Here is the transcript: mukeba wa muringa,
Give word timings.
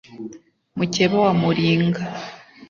mukeba 0.77 1.15
wa 1.25 1.31
muringa, 1.39 2.03